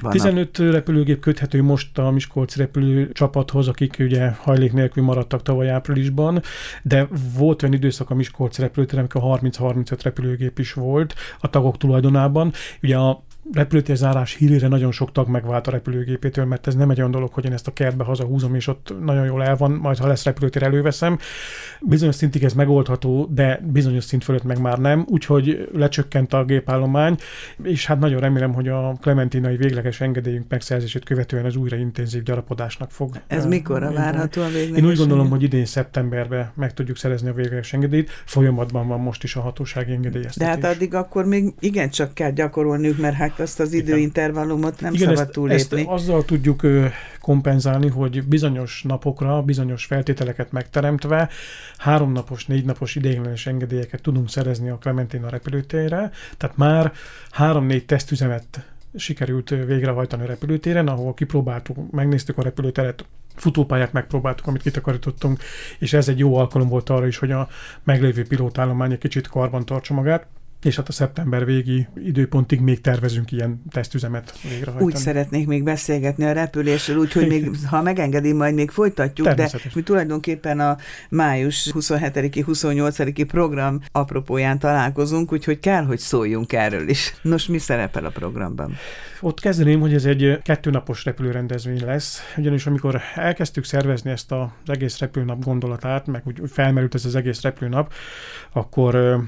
Van 0.00 0.12
15 0.12 0.58
a... 0.58 0.70
repülőgép 0.70 1.20
köthető 1.20 1.62
most 1.62 1.98
a 1.98 2.10
Miskolc 2.10 2.56
repülő 2.56 3.12
csapathoz, 3.12 3.68
akik 3.68 3.96
ugye 3.98 4.30
hajlék 4.30 4.72
nélkül 4.72 5.02
maradtak 5.02 5.42
tavaly 5.42 5.70
áprilisban, 5.70 6.42
de 6.82 7.08
volt 7.36 7.62
olyan 7.62 7.74
időszak 7.74 8.10
a 8.10 8.14
Miskolc 8.14 8.58
repülőterem, 8.58 9.06
amikor 9.12 9.40
30-35 9.40 9.98
repülőgép 10.02 10.58
is 10.58 10.72
volt 10.72 11.14
a 11.40 11.50
tagok 11.50 11.76
tulajdonában. 11.76 12.52
Ugye 12.82 12.96
a 12.96 13.24
repülőtérzárás 13.52 14.34
hírére 14.34 14.68
nagyon 14.68 14.92
sok 14.92 15.12
tag 15.12 15.28
megvált 15.28 15.66
a 15.66 15.70
repülőgépétől, 15.70 16.44
mert 16.44 16.66
ez 16.66 16.74
nem 16.74 16.90
egy 16.90 16.98
olyan 16.98 17.10
dolog, 17.10 17.32
hogy 17.32 17.44
én 17.44 17.52
ezt 17.52 17.66
a 17.66 17.72
kertbe 17.72 18.04
hazahúzom, 18.04 18.54
és 18.54 18.66
ott 18.66 18.94
nagyon 19.00 19.24
jól 19.24 19.44
el 19.44 19.56
van, 19.56 19.70
majd 19.70 19.98
ha 19.98 20.06
lesz 20.06 20.24
repülőtér 20.24 20.62
előveszem. 20.62 21.18
Bizonyos 21.80 22.14
szintig 22.14 22.44
ez 22.44 22.52
megoldható, 22.52 23.28
de 23.30 23.60
bizonyos 23.72 24.04
szint 24.04 24.24
fölött 24.24 24.44
meg 24.44 24.60
már 24.60 24.78
nem, 24.78 25.04
úgyhogy 25.08 25.68
lecsökkent 25.72 26.32
a 26.32 26.44
gépállomány, 26.44 27.16
és 27.62 27.86
hát 27.86 27.98
nagyon 27.98 28.20
remélem, 28.20 28.52
hogy 28.52 28.68
a 28.68 28.96
klementinai 29.00 29.56
végleges 29.56 30.00
engedélyünk 30.00 30.48
megszerzését 30.48 31.04
követően 31.04 31.44
ez 31.44 31.56
újra 31.56 31.76
intenzív 31.76 32.22
gyarapodásnak 32.22 32.90
fog. 32.90 33.20
Ez 33.26 33.46
mikorra 33.46 33.92
várható 33.92 34.42
a 34.42 34.48
végleges 34.48 34.78
Én 34.78 34.86
úgy 34.86 34.96
gondolom, 34.96 35.30
hogy 35.30 35.42
idén 35.42 35.64
szeptemberben 35.64 36.50
meg 36.54 36.74
tudjuk 36.74 36.96
szerezni 36.96 37.28
a 37.28 37.32
végleges 37.32 37.72
engedélyt. 37.72 38.10
Folyamatban 38.24 38.88
van 38.88 39.00
most 39.00 39.22
is 39.22 39.36
a 39.36 39.40
hatósági 39.40 39.92
engedélyeztetés. 39.92 40.60
De 40.60 40.66
hát 40.66 40.74
addig 40.74 40.94
akkor 40.94 41.24
még 41.24 41.54
igencsak 41.58 42.14
kell 42.14 42.30
gyakorolniuk, 42.30 42.98
mert 42.98 43.14
hát 43.14 43.33
azt 43.38 43.60
az 43.60 43.72
időintervallumot 43.72 44.80
nem 44.80 44.94
Igen, 44.94 45.16
szabad 45.16 45.32
túlépni. 45.32 45.80
Ezt 45.80 45.88
azzal 45.88 46.24
tudjuk 46.24 46.62
kompenzálni, 47.20 47.88
hogy 47.88 48.24
bizonyos 48.24 48.82
napokra, 48.82 49.42
bizonyos 49.42 49.84
feltételeket 49.84 50.52
megteremtve 50.52 51.28
három 51.78 52.12
napos, 52.12 52.46
négy 52.46 52.64
napos 52.64 52.94
ideiglenes 52.94 53.46
engedélyeket 53.46 54.02
tudunk 54.02 54.30
szerezni 54.30 54.68
a 54.68 54.78
Clementina 54.78 55.28
repülőtérre, 55.28 56.10
tehát 56.36 56.56
már 56.56 56.92
három-négy 57.30 57.86
tesztüzemet 57.86 58.66
sikerült 58.96 59.48
végrehajtani 59.48 60.22
a 60.22 60.26
repülőtéren, 60.26 60.88
ahol 60.88 61.14
kipróbáltuk, 61.14 61.90
megnéztük 61.90 62.38
a 62.38 62.42
repülőteret, 62.42 63.04
futópályát 63.34 63.92
megpróbáltuk, 63.92 64.46
amit 64.46 64.62
kitakarítottunk, 64.62 65.40
és 65.78 65.92
ez 65.92 66.08
egy 66.08 66.18
jó 66.18 66.36
alkalom 66.36 66.68
volt 66.68 66.90
arra 66.90 67.06
is, 67.06 67.16
hogy 67.16 67.30
a 67.30 67.48
meglévő 67.82 68.26
pilótállomány 68.26 68.92
egy 68.92 68.98
kicsit 68.98 69.28
karban 69.28 69.64
tartsa 69.64 69.94
magát 69.94 70.26
és 70.64 70.76
hát 70.76 70.88
a 70.88 70.92
szeptember 70.92 71.44
végi 71.44 71.86
időpontig 71.96 72.60
még 72.60 72.80
tervezünk 72.80 73.32
ilyen 73.32 73.62
tesztüzemet 73.70 74.38
végrehajtani. 74.42 74.84
Úgy 74.84 74.96
szeretnék 74.96 75.46
még 75.46 75.62
beszélgetni 75.62 76.24
a 76.24 76.32
repülésről, 76.32 76.96
úgyhogy 76.96 77.26
még, 77.26 77.50
ha 77.66 77.82
megengedi, 77.82 78.32
majd 78.32 78.54
még 78.54 78.70
folytatjuk, 78.70 79.28
de 79.28 79.50
mi 79.74 79.82
tulajdonképpen 79.82 80.60
a 80.60 80.76
május 81.10 81.70
27-28-i 81.74 83.24
program 83.26 83.80
apropóján 83.92 84.58
találkozunk, 84.58 85.32
úgyhogy 85.32 85.60
kell, 85.60 85.84
hogy 85.84 85.98
szóljunk 85.98 86.52
erről 86.52 86.88
is. 86.88 87.14
Nos, 87.22 87.46
mi 87.46 87.58
szerepel 87.58 88.04
a 88.04 88.10
programban? 88.10 88.74
Ott 89.20 89.40
kezdeném, 89.40 89.80
hogy 89.80 89.94
ez 89.94 90.04
egy 90.04 90.38
kettőnapos 90.42 91.04
repülőrendezvény 91.04 91.84
lesz, 91.84 92.34
ugyanis 92.36 92.66
amikor 92.66 93.00
elkezdtük 93.14 93.64
szervezni 93.64 94.10
ezt 94.10 94.32
az 94.32 94.48
egész 94.66 94.98
repülőnap 94.98 95.44
gondolatát, 95.44 96.06
meg 96.06 96.22
úgy 96.26 96.40
felmerült 96.46 96.94
ez 96.94 97.04
az 97.04 97.14
egész 97.14 97.40
repülőnap, 97.40 97.92
akkor 98.52 99.22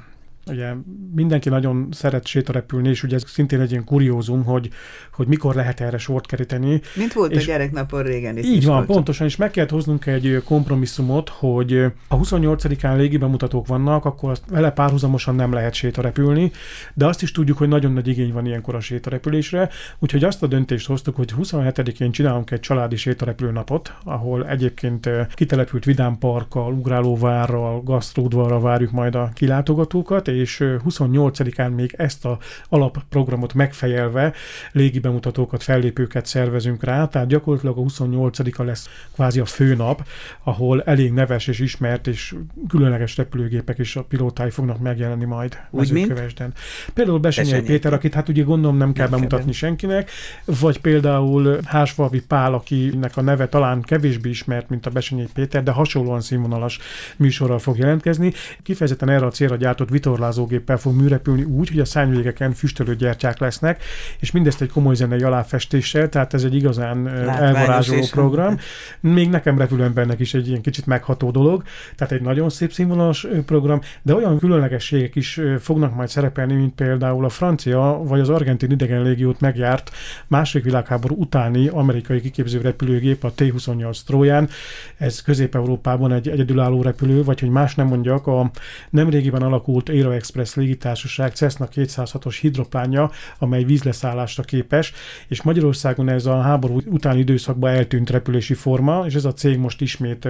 ugye 0.51 0.73
mindenki 1.15 1.49
nagyon 1.49 1.89
szeret 1.91 2.27
sétarepülni, 2.27 2.89
és 2.89 3.03
ugye 3.03 3.15
ez 3.15 3.23
szintén 3.27 3.61
egy 3.61 3.71
ilyen 3.71 3.85
kuriózum, 3.85 4.45
hogy, 4.45 4.69
hogy 5.13 5.27
mikor 5.27 5.55
lehet 5.55 5.81
erre 5.81 5.99
sort 5.99 6.27
keríteni. 6.27 6.81
Mint 6.97 7.13
volt 7.13 7.33
és 7.33 7.43
a 7.43 7.47
gyereknapon 7.47 8.03
régen 8.03 8.37
is. 8.37 8.47
Így 8.47 8.65
van, 8.65 8.75
volt. 8.75 8.87
pontosan, 8.87 9.27
és 9.27 9.37
meg 9.37 9.51
kellett 9.51 9.71
hoznunk 9.71 10.07
egy 10.07 10.43
kompromisszumot, 10.45 11.29
hogy 11.29 11.73
a 12.09 12.19
28-án 12.19 12.97
légi 12.97 13.17
bemutatók 13.17 13.67
vannak, 13.67 14.05
akkor 14.05 14.31
azt 14.31 14.43
vele 14.51 14.71
párhuzamosan 14.71 15.35
nem 15.35 15.53
lehet 15.53 15.75
sétarepülni, 15.75 16.51
de 16.95 17.07
azt 17.07 17.23
is 17.23 17.33
tudjuk, 17.33 17.59
hogy 17.59 17.69
nagyon 17.69 17.93
nagy 17.93 18.09
igény 18.09 18.33
van 18.33 18.47
ilyenkor 18.47 18.75
a 18.75 18.81
sétarepülésre, 18.81 19.69
úgyhogy 19.99 20.25
azt 20.25 20.43
a 20.43 20.47
döntést 20.47 20.87
hoztuk, 20.87 21.17
hogy 21.17 21.35
27-én 21.39 22.11
csinálunk 22.11 22.51
egy 22.51 22.61
családi 22.61 22.97
sétarepülő 22.97 23.51
napot, 23.51 23.95
ahol 24.05 24.47
egyébként 24.47 25.09
kitelepült 25.35 25.85
vidámparkkal, 25.85 26.73
ugrálóvárral, 26.73 27.83
gasztródvarral 27.83 28.61
várjuk 28.61 28.91
majd 28.91 29.15
a 29.15 29.31
kilátogatókat, 29.35 30.29
és 30.37 30.65
28-án 30.65 31.75
még 31.75 31.95
ezt 31.97 32.25
a 32.25 32.39
alapprogramot 32.69 33.55
megfejelve 33.55 34.33
légi 34.73 34.99
bemutatókat, 34.99 35.63
fellépőket 35.63 36.27
szervezünk 36.27 36.85
rá, 36.85 37.07
tehát 37.07 37.29
gyakorlatilag 37.29 37.79
a 37.79 37.81
28-a 37.81 38.63
lesz 38.63 38.89
kvázi 39.15 39.41
a 39.41 39.45
főnap, 39.45 40.07
ahol 40.43 40.83
elég 40.83 41.13
neves 41.13 41.47
és 41.47 41.59
ismert 41.59 42.07
és 42.07 42.35
különleges 42.69 43.17
repülőgépek 43.17 43.79
és 43.79 43.97
a 43.97 44.03
pilótái 44.03 44.51
fognak 44.51 44.79
megjelenni 44.79 45.25
majd 45.25 45.59
mezőkövesden. 45.71 46.53
Például 46.95 47.19
Besenyei 47.19 47.63
Péter, 47.63 47.93
akit 47.93 48.15
hát 48.15 48.29
ugye 48.29 48.43
gondolom 48.43 48.77
nem 48.77 48.93
kell 48.93 49.09
nem 49.09 49.15
bemutatni 49.15 49.45
kell. 49.45 49.55
senkinek, 49.55 50.11
vagy 50.45 50.81
például 50.81 51.59
Hásvalvi 51.65 52.21
Pál, 52.21 52.55
akinek 52.55 53.17
a 53.17 53.21
neve 53.21 53.49
talán 53.49 53.83
kevésbé 53.83 54.29
ismert, 54.29 54.69
mint 54.69 54.87
a 54.87 54.91
Besenyei 54.91 55.29
Péter, 55.35 55.63
de 55.63 55.71
hasonlóan 55.71 56.21
színvonalas 56.21 56.79
műsorral 57.17 57.59
fog 57.59 57.79
jelentkezni. 57.79 58.33
Kifejezetten 58.63 59.09
erre 59.09 59.27
a 59.27 59.31
célra 59.31 59.57
gyártott 59.57 59.89
vitorlás 59.89 60.26
vitorlázógéppel 60.27 60.77
fog 60.77 60.95
műrepülni 60.95 61.43
úgy, 61.43 61.69
hogy 61.69 61.81
a 61.81 61.85
szányvégeken 61.85 62.53
füstölőgyertyák 62.53 63.39
lesznek, 63.39 63.83
és 64.19 64.31
mindezt 64.31 64.61
egy 64.61 64.71
komoly 64.71 64.95
zenei 64.95 65.23
aláfestéssel, 65.23 66.09
tehát 66.09 66.35
ez 66.35 66.45
egy 66.45 66.55
igazán 66.55 67.03
Látványos 67.03 67.41
elvarázsoló 67.41 68.07
program. 68.11 68.59
Még 69.01 69.29
nekem 69.29 69.59
repülőembernek 69.59 70.21
is 70.21 70.35
egy 70.35 70.49
ilyen 70.49 70.61
kicsit 70.61 70.87
megható 70.87 71.31
dolog, 71.31 71.63
tehát 71.97 72.13
egy 72.13 72.23
nagyon 72.23 72.49
szép 72.49 72.73
színvonalas 72.73 73.27
program, 73.47 73.81
de 74.03 74.15
olyan 74.15 74.39
különlegességek 74.39 75.15
is 75.15 75.41
fognak 75.61 75.95
majd 75.95 76.09
szerepelni, 76.09 76.55
mint 76.55 76.75
például 76.75 77.25
a 77.25 77.29
francia 77.29 78.01
vagy 78.05 78.21
az 78.21 78.29
argentin 78.29 78.71
idegen 78.71 79.03
légiót 79.03 79.41
megjárt 79.41 79.91
második 80.27 80.65
világháború 80.65 81.15
utáni 81.19 81.69
amerikai 81.69 82.21
kiképző 82.21 82.61
repülőgép, 82.61 83.25
a 83.25 83.33
T-28 83.37 83.99
Trojan. 84.07 84.49
Ez 84.97 85.23
Közép-Európában 85.23 86.13
egy 86.13 86.29
egyedülálló 86.29 86.83
repülő, 86.83 87.25
vagy 87.25 87.41
hogy 87.41 87.49
más 87.49 87.75
nem 87.75 87.87
mondjak, 87.87 88.27
a 88.27 88.51
nemrégiben 88.91 89.43
alakult 89.43 89.89
Aero 89.89 90.16
Express 90.17 90.55
légitársaság 90.55 91.35
Cessna 91.35 91.69
206-os 91.75 92.37
hidroplánja, 92.41 93.11
amely 93.39 93.65
vízleszállásra 93.65 94.43
képes, 94.43 94.93
és 95.29 95.43
Magyarországon 95.43 96.09
ez 96.09 96.27
a 96.27 96.41
háború 96.41 96.81
utáni 96.85 97.19
időszakban 97.19 97.71
eltűnt 97.71 98.11
repülési 98.11 98.55
forma, 98.55 99.05
és 99.07 99.15
ez 99.15 99.25
a 99.25 99.33
cég 99.33 99.59
most 99.59 99.81
ismét 99.81 100.29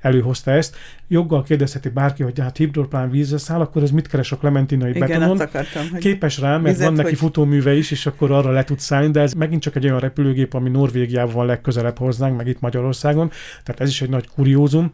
előhozta 0.00 0.50
ezt. 0.50 0.76
Joggal 1.08 1.42
kérdezheti 1.42 1.88
bárki, 1.88 2.22
hogy 2.22 2.38
hát 2.38 2.56
hidroplán 2.56 3.10
vízre 3.10 3.38
száll, 3.38 3.60
akkor 3.60 3.82
ez 3.82 3.90
mit 3.90 4.06
keres 4.06 4.32
a 4.32 4.36
klementinai 4.36 4.90
Igen, 4.90 5.08
betonon? 5.08 5.40
Akartam, 5.40 5.88
hogy 5.90 6.00
Képes 6.00 6.38
rá, 6.38 6.50
mert 6.50 6.62
vizet, 6.64 6.84
van 6.84 6.92
neki 6.92 7.08
hogy... 7.08 7.18
futóműve 7.18 7.74
is, 7.74 7.90
és 7.90 8.06
akkor 8.06 8.30
arra 8.30 8.50
le 8.50 8.64
tud 8.64 8.78
szállni, 8.78 9.10
de 9.10 9.20
ez 9.20 9.32
megint 9.32 9.62
csak 9.62 9.76
egy 9.76 9.84
olyan 9.84 9.98
repülőgép, 9.98 10.54
ami 10.54 10.70
Norvégiában 10.70 11.34
van 11.34 11.46
legközelebb 11.46 11.98
hozzánk, 11.98 12.36
meg 12.36 12.46
itt 12.46 12.60
Magyarországon. 12.60 13.30
Tehát 13.62 13.80
ez 13.80 13.88
is 13.88 14.02
egy 14.02 14.08
nagy 14.08 14.28
kuriózum 14.34 14.92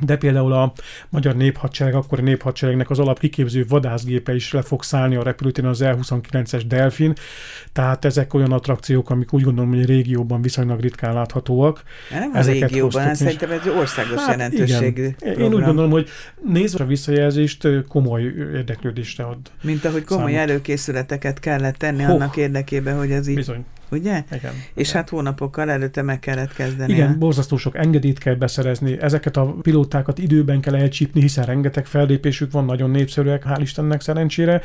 de 0.00 0.16
például 0.16 0.52
a 0.52 0.72
magyar 1.08 1.36
néphadsereg, 1.36 1.94
akkor 1.94 2.18
a 2.18 2.22
néphadseregnek 2.22 2.90
az 2.90 2.98
alapkiképző 2.98 3.64
vadászgépe 3.68 4.34
is 4.34 4.52
le 4.52 4.62
fog 4.62 4.82
szállni 4.82 5.16
a 5.16 5.22
repülőtéren 5.22 5.70
az 5.70 5.80
L-29-es 5.80 6.62
Delfin, 6.66 7.12
tehát 7.72 8.04
ezek 8.04 8.34
olyan 8.34 8.52
attrakciók, 8.52 9.10
amik 9.10 9.32
úgy 9.32 9.42
gondolom, 9.42 9.70
hogy 9.70 9.82
a 9.82 9.86
régióban 9.86 10.42
viszonylag 10.42 10.80
ritkán 10.80 11.14
láthatóak. 11.14 11.82
Nem 12.10 12.30
a 12.34 12.36
Ezeket 12.36 12.70
régióban, 12.70 13.02
hát 13.02 13.16
szerintem 13.16 13.50
egy 13.50 13.68
országos 13.68 14.20
hát 14.20 14.28
jelentőségű 14.28 15.08
igen. 15.20 15.38
Én 15.38 15.54
úgy 15.54 15.64
gondolom, 15.64 15.90
hogy 15.90 16.08
nézve 16.44 16.84
a 16.84 16.86
visszajelzést 16.86 17.68
komoly 17.88 18.22
érdeklődésre 18.54 19.24
ad. 19.24 19.38
Mint 19.62 19.84
ahogy 19.84 20.04
komoly 20.04 20.32
számot. 20.32 20.48
előkészületeket 20.48 21.40
kellett 21.40 21.76
tenni 21.76 22.02
Hoh. 22.02 22.14
annak 22.14 22.36
érdekében, 22.36 22.96
hogy 22.96 23.10
ez 23.10 23.26
így 23.26 23.34
Bizony 23.34 23.64
ugye? 23.92 24.24
Igen. 24.32 24.52
És 24.74 24.88
igen. 24.88 25.00
hát 25.00 25.08
hónapokkal 25.08 25.70
előtte 25.70 26.02
meg 26.02 26.18
kellett 26.18 26.52
kezdeni. 26.52 26.92
Igen, 26.92 27.18
borzasztó 27.18 27.56
sok 27.56 27.76
engedélyt 27.76 28.18
kell 28.18 28.34
beszerezni, 28.34 29.00
ezeket 29.00 29.36
a 29.36 29.44
pilótákat 29.62 30.18
időben 30.18 30.60
kell 30.60 30.74
elcsípni, 30.74 31.20
hiszen 31.20 31.44
rengeteg 31.44 31.86
fellépésük 31.86 32.52
van, 32.52 32.64
nagyon 32.64 32.90
népszerűek, 32.90 33.44
hál' 33.46 33.58
Istennek 33.60 34.00
szerencsére. 34.00 34.60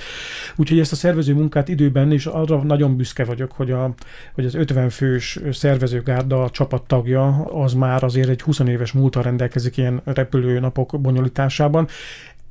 Úgyhogy 0.56 0.80
ezt 0.80 0.92
a 0.92 0.96
szervező 0.96 1.34
munkát 1.34 1.68
időben, 1.68 2.12
és 2.12 2.26
arra 2.26 2.64
nagyon 2.64 2.98
büszke 2.98 3.24
vagyok, 3.24 3.52
hogy, 3.52 3.72
a, 3.72 3.94
hogy 4.34 4.46
az 4.46 4.56
50 4.56 4.90
fős 4.90 5.40
szervezőgárda 5.52 6.50
csapattagja, 6.50 7.28
az 7.46 7.74
már 7.74 8.04
azért 8.04 8.30
egy 8.30 8.42
20 8.42 8.60
éves 8.60 8.92
múltal 8.92 9.24
rendelkezik 9.24 9.78
ilyen 9.78 10.02
repülőnapok 10.06 11.02
bonyolításában 11.02 11.88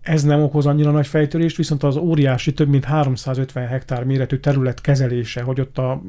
ez 0.02 0.22
nem 0.22 0.42
okoz 0.42 0.66
annyira 0.66 0.90
nagy 0.90 1.06
fejtörést, 1.06 1.56
viszont 1.56 1.82
az 1.82 1.96
óriási 1.96 2.52
több 2.52 2.68
mint 2.68 2.84
350 2.84 3.66
hektár 3.66 4.04
méretű 4.04 4.36
terület 4.36 4.80
kezelése, 4.80 5.42
hogy 5.42 5.60
ott 5.60 5.78
a, 5.78 6.02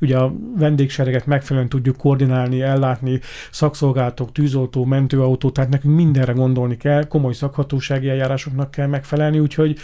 ugye 0.00 0.16
a 0.16 0.34
vendégsereget 0.56 1.26
megfelelően 1.26 1.70
tudjuk 1.70 1.96
koordinálni, 1.96 2.62
ellátni, 2.62 3.20
szakszolgálatok, 3.50 4.32
tűzoltó, 4.32 4.84
mentőautó, 4.84 5.50
tehát 5.50 5.70
nekünk 5.70 5.96
mindenre 5.96 6.32
gondolni 6.32 6.76
kell, 6.76 7.04
komoly 7.04 7.32
szakhatósági 7.32 8.08
eljárásoknak 8.08 8.70
kell 8.70 8.86
megfelelni, 8.86 9.38
úgyhogy 9.38 9.78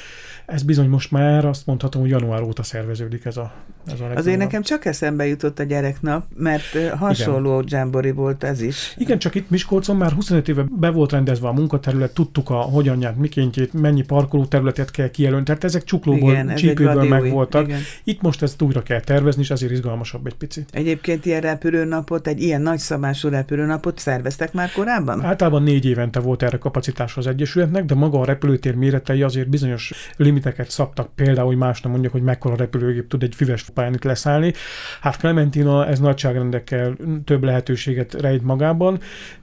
ez 0.46 0.62
bizony 0.62 0.88
most 0.88 1.11
már 1.11 1.44
azt 1.44 1.66
mondhatom, 1.66 2.00
hogy 2.00 2.11
január 2.11 2.42
óta 2.42 2.62
szerveződik 2.62 3.25
ez 3.25 3.37
a, 3.37 3.52
ez 3.87 4.00
a 4.00 4.11
Azért 4.14 4.38
nekem 4.38 4.62
csak 4.62 4.85
eszembe 4.85 5.26
jutott 5.26 5.58
a 5.58 5.62
gyereknap, 5.62 6.25
mert 6.37 6.92
hasonló 6.96 7.61
dzsámbori 7.61 8.11
volt 8.11 8.44
ez 8.44 8.61
is. 8.61 8.94
Igen, 8.99 9.18
csak 9.18 9.35
itt 9.35 9.50
Miskolcon 9.50 9.96
már 9.96 10.12
25 10.12 10.49
éve 10.49 10.64
be 10.70 10.90
volt 10.90 11.12
rendezve 11.12 11.49
a 11.49 11.52
munkaterület, 11.52 12.14
tudtuk 12.14 12.50
a 12.50 12.54
hogyanját, 12.54 13.16
miként 13.16 13.55
központjét, 13.56 13.82
mennyi 13.82 14.02
parkoló 14.02 14.44
területet 14.44 14.90
kell 14.90 15.10
kijelölni. 15.10 15.44
Tehát 15.44 15.64
ezek 15.64 15.84
csuklóból, 15.84 16.30
igen, 16.30 16.54
csípőből 16.54 17.08
megvoltak. 17.08 17.66
Igen. 17.66 17.80
Itt 18.04 18.22
most 18.22 18.42
ezt 18.42 18.62
újra 18.62 18.82
kell 18.82 19.00
tervezni, 19.00 19.42
és 19.42 19.50
azért 19.50 19.72
izgalmasabb 19.72 20.26
egy 20.26 20.34
picit. 20.34 20.68
Egyébként 20.72 21.26
ilyen 21.26 21.40
repülőnapot, 21.40 22.26
egy 22.26 22.42
ilyen 22.42 22.62
nagyszabású 22.62 23.28
repülőnapot 23.28 23.98
szerveztek 23.98 24.52
már 24.52 24.72
korábban? 24.72 25.25
Általában 25.25 25.62
négy 25.62 25.84
évente 25.84 26.20
volt 26.20 26.42
erre 26.42 26.58
kapacitás 26.58 27.16
az 27.16 27.26
Egyesületnek, 27.26 27.84
de 27.84 27.94
maga 27.94 28.20
a 28.20 28.25
repülőtér 28.25 28.75
méretei 28.75 29.22
azért 29.22 29.48
bizonyos 29.48 29.92
limiteket 30.16 30.70
szabtak. 30.70 31.14
Például, 31.14 31.46
hogy 31.46 31.56
más 31.56 31.80
nem 31.80 31.92
mondjuk, 31.92 32.12
hogy 32.12 32.22
mekkora 32.22 32.56
repülőgép 32.56 33.08
tud 33.08 33.22
egy 33.22 33.34
füves 33.34 33.70
pályán 33.75 33.94
itt 33.94 34.04
leszállni. 34.04 34.52
Hát 35.00 35.16
Clementina 35.16 35.86
ez 35.86 36.00
nagyságrendekkel 36.00 36.96
több 37.25 37.44
lehetőséget 37.44 38.14
rejt 38.20 38.42
magában. 38.42 38.98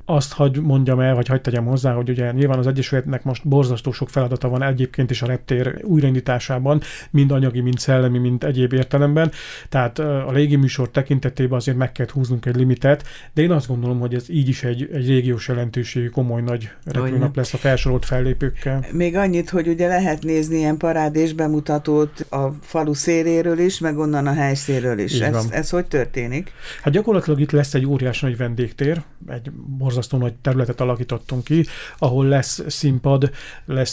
Azt 0.05 0.34
hagy 0.34 0.62
mondjam 0.62 1.00
el, 1.00 1.15
vagy 1.15 1.27
hagyd 1.27 1.41
tegyem 1.41 1.65
hozzá, 1.65 1.93
hogy 1.93 2.10
ugye 2.10 2.32
nyilván 2.32 2.58
az 2.58 2.67
Egyesületnek 2.67 3.24
most 3.24 3.48
borzasztó 3.48 3.91
sok 4.04 4.12
feladata 4.12 4.50
van 4.50 4.64
egyébként 4.64 5.12
is 5.12 5.22
a 5.22 5.26
reptér 5.26 5.80
újraindításában, 5.84 6.82
mind 7.12 7.32
anyagi, 7.32 7.60
mind 7.60 7.78
szellemi, 7.78 8.18
mind 8.18 8.44
egyéb 8.44 8.74
értelemben. 8.74 9.32
Tehát 9.70 10.00
a 10.00 10.32
műsor 10.32 10.90
tekintetében 10.90 11.58
azért 11.58 11.78
meg 11.78 11.92
kell 11.92 12.06
húznunk 12.14 12.46
egy 12.46 12.56
limitet, 12.56 13.04
de 13.34 13.42
én 13.42 13.52
azt 13.52 13.68
gondolom, 13.68 14.00
hogy 14.00 14.14
ez 14.14 14.30
így 14.30 14.48
is 14.48 14.64
egy, 14.64 14.90
egy 14.94 15.08
régiós 15.08 15.48
jelentőségű 15.48 16.08
komoly 16.08 16.42
nagy 16.42 16.70
repülőnap 16.86 17.36
lesz 17.36 17.54
a 17.54 17.58
felsorolt 17.58 18.06
fellépőkkel. 18.06 18.86
Még 18.92 19.16
annyit, 19.16 19.50
hogy 19.50 19.68
ugye 19.68 19.88
lehet 19.88 20.24
nézni 20.24 20.58
ilyen 20.58 20.78
parádés 20.78 21.34
bemutatót 21.34 22.26
a 22.30 22.54
falu 22.62 22.94
széléről 22.94 23.60
is, 23.60 23.80
meg 23.80 23.98
onnan 23.98 24.28
a 24.28 24.34
helyszéről 24.34 25.00
is. 25.00 25.20
Ez, 25.20 25.48
ez 25.52 25.70
hogy 25.70 25.86
történik? 25.86 26.52
Hát 26.82 26.94
gyakorlatilag 26.94 27.40
itt 27.40 27.52
lesz 27.52 27.74
egy 27.74 27.86
óriás 27.86 28.20
nagy 28.20 28.38
vendégtér, 28.38 29.02
egy 29.28 29.52
borzasztó 29.52 30.18
nagy 30.18 30.34
területet 30.34 30.82
alakítottunk 30.82 31.44
ki, 31.44 31.66
ahol 31.98 32.26
lesz 32.26 32.64
színpad, 32.68 33.32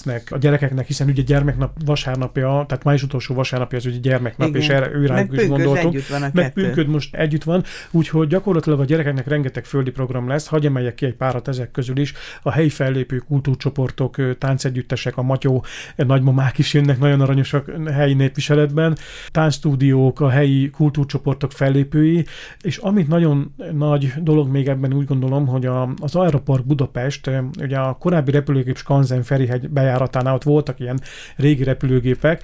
lesznek 0.04 0.32
a 0.32 0.38
gyerekeknek, 0.38 0.86
hiszen 0.86 1.08
ugye 1.08 1.22
gyermeknap 1.22 1.72
vasárnapja, 1.84 2.64
tehát 2.68 2.84
május 2.84 3.02
utolsó 3.02 3.34
vasárnapja 3.34 3.78
az 3.78 3.86
ugye 3.86 3.98
gyermeknap, 3.98 4.48
Igen. 4.48 4.60
és 4.60 4.68
erre 4.68 4.90
őre 4.92 5.26
is 5.30 5.48
gondoltunk. 5.48 5.94
Együtt 5.94 6.06
van 6.06 6.22
a 6.22 6.30
meg 6.32 6.52
pünköd 6.52 6.86
most 6.86 7.14
együtt 7.14 7.44
van, 7.44 7.64
úgyhogy 7.90 8.28
gyakorlatilag 8.28 8.80
a 8.80 8.84
gyerekeknek 8.84 9.26
rengeteg 9.26 9.64
földi 9.64 9.90
program 9.90 10.28
lesz, 10.28 10.46
hagyj 10.46 10.66
emeljek 10.66 10.94
ki 10.94 11.06
egy 11.06 11.14
párat 11.14 11.48
ezek 11.48 11.70
közül 11.70 11.98
is, 11.98 12.12
a 12.42 12.50
helyi 12.50 12.68
fellépő 12.68 13.18
kultúrcsoportok, 13.18 14.38
táncegyüttesek, 14.38 15.16
a 15.16 15.22
matyó 15.22 15.64
nagymamák 15.96 16.58
is 16.58 16.74
jönnek, 16.74 16.98
nagyon 16.98 17.20
aranyosak 17.20 17.70
helyi 17.92 18.14
népviseletben, 18.14 18.96
táncstúdiók, 19.30 20.20
a 20.20 20.28
helyi 20.28 20.70
kultúrcsoportok 20.70 21.52
fellépői, 21.52 22.24
és 22.60 22.76
amit 22.76 23.08
nagyon 23.08 23.54
nagy 23.72 24.12
dolog 24.22 24.48
még 24.48 24.68
ebben 24.68 24.94
úgy 24.94 25.06
gondolom, 25.06 25.46
hogy 25.46 25.66
a, 25.66 25.88
az 26.00 26.14
Aeropark 26.14 26.66
Budapest, 26.66 27.30
ugye 27.60 27.78
a 27.78 27.92
korábbi 27.92 28.30
repülőgép 28.30 28.76
Skanzen 28.76 29.22
Ferihegy 29.22 29.68
bejáratánál 29.90 30.34
ott 30.34 30.42
voltak 30.42 30.80
ilyen 30.80 31.00
régi 31.36 31.64
repülőgépek, 31.64 32.42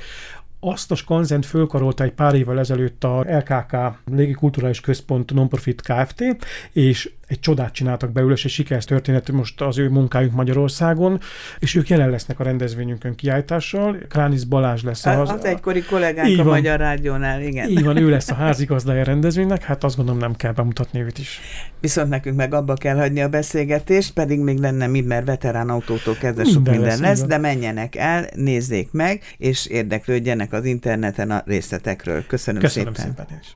azt 0.61 0.91
a 0.91 0.95
skanzent 0.95 1.47
fölkarolta 1.47 2.05
egy 2.05 2.13
pár 2.13 2.35
évvel 2.35 2.59
ezelőtt 2.59 3.05
a 3.05 3.25
LKK 3.29 3.77
Légikulturális 4.05 4.81
Központ 4.81 5.33
Nonprofit 5.33 5.83
Kft. 5.83 6.25
és 6.73 7.11
egy 7.27 7.41
csodát 7.41 7.73
csináltak 7.73 8.13
belőle, 8.13 8.33
és 8.33 8.45
egy 8.45 8.51
sikeres 8.51 8.85
történet 8.85 9.31
most 9.33 9.61
az 9.61 9.79
ő 9.79 9.89
munkájuk 9.89 10.33
Magyarországon, 10.33 11.21
és 11.59 11.75
ők 11.75 11.89
jelen 11.89 12.11
lesznek 12.11 12.41
a 12.41 12.45
rendezvényünkön 12.45 13.15
kiállítással. 13.15 13.97
Kránis 14.09 14.45
Balázs 14.45 14.83
lesz 14.83 15.07
az... 15.07 15.31
Az 15.31 15.45
egykori 15.45 15.83
kollégánk 15.83 16.39
a 16.39 16.43
van, 16.43 16.55
Magyar 16.55 16.79
Rádiónál, 16.79 17.43
igen. 17.43 17.69
Így 17.69 17.85
van, 17.85 17.97
ő 17.97 18.11
lesz 18.11 18.31
a 18.31 18.35
házigazdája 18.45 19.01
a 19.01 19.05
rendezvénynek, 19.05 19.63
hát 19.63 19.85
azt 19.85 19.97
gondolom 19.97 20.21
nem 20.21 20.35
kell 20.35 20.53
bemutatni 20.53 21.01
őt 21.01 21.19
is. 21.19 21.41
Viszont 21.81 22.09
nekünk 22.09 22.37
meg 22.37 22.55
abba 22.55 22.75
kell 22.75 22.97
hagyni 22.97 23.23
a 23.23 23.29
beszélgetést, 23.29 24.13
pedig 24.13 24.41
még 24.41 24.59
lenne 24.59 24.87
mind, 24.87 25.07
mert 25.07 25.27
veterán 25.27 25.69
autótól 25.69 26.15
kezdve 26.15 26.45
sok 26.45 26.55
minden, 26.55 26.73
minden 26.73 27.01
lesz, 27.01 27.19
lesz 27.19 27.29
de 27.29 27.39
menjenek 27.39 27.97
el, 27.97 28.27
nézzék 28.35 28.93
meg, 28.93 29.23
és 29.39 29.67
érdeklődjenek 29.67 30.53
az 30.53 30.65
interneten 30.65 31.31
a 31.31 31.43
részletekről. 31.47 32.27
Köszönöm, 32.27 32.61
Köszönöm 32.61 32.95
szépen. 32.95 33.15
szépen 33.17 33.39
is. 33.41 33.55